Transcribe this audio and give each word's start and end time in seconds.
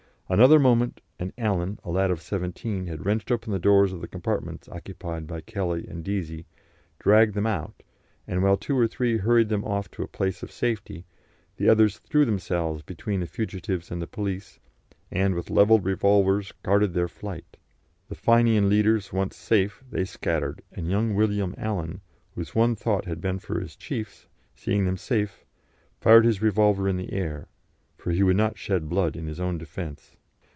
Another 0.33 0.59
moment, 0.59 1.01
and 1.19 1.33
Allen, 1.37 1.77
a 1.83 1.91
lad 1.91 2.09
of 2.09 2.21
seventeen, 2.21 2.87
had 2.87 3.05
wrenched 3.05 3.31
open 3.33 3.51
the 3.51 3.59
doors 3.59 3.91
of 3.91 3.99
the 3.99 4.07
compartments 4.07 4.69
occupied 4.69 5.27
by 5.27 5.41
Kelly 5.41 5.85
and 5.85 6.05
Deasy, 6.05 6.45
dragged 6.99 7.33
them 7.33 7.45
out, 7.45 7.83
and 8.25 8.41
while 8.41 8.55
two 8.55 8.77
or 8.77 8.87
three 8.87 9.17
hurried 9.17 9.49
them 9.49 9.65
off 9.65 9.91
to 9.91 10.03
a 10.03 10.07
place 10.07 10.41
of 10.41 10.49
safety, 10.49 11.03
the 11.57 11.67
others 11.67 11.99
threw 11.99 12.23
themselves 12.23 12.81
between 12.81 13.19
the 13.19 13.27
fugitives 13.27 13.91
and 13.91 14.01
the 14.01 14.07
police, 14.07 14.57
and 15.11 15.35
with 15.35 15.49
levelled 15.49 15.83
revolvers 15.83 16.53
guarded 16.63 16.93
their 16.93 17.09
flight. 17.09 17.57
The 18.07 18.15
Fenian 18.15 18.69
leaders 18.69 19.11
once 19.11 19.35
safe, 19.35 19.83
they 19.91 20.05
scattered, 20.05 20.61
and 20.71 20.89
young 20.89 21.13
William 21.13 21.53
Allen, 21.57 21.99
whose 22.35 22.55
one 22.55 22.77
thought 22.77 23.03
had 23.03 23.19
been 23.19 23.39
for 23.39 23.59
his 23.59 23.75
chiefs, 23.75 24.27
seeing 24.55 24.85
them 24.85 24.95
safe, 24.95 25.43
fired 25.99 26.23
his 26.23 26.41
revolver 26.41 26.87
in 26.87 26.95
the 26.95 27.11
air, 27.11 27.49
for 27.97 28.11
he 28.11 28.23
would 28.23 28.37
not 28.37 28.57
shed 28.57 28.87
blood 28.87 29.17
in 29.17 29.27
his 29.27 29.41
own 29.41 29.57
defence. 29.57 30.15